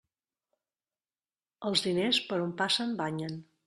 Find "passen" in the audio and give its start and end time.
2.65-3.01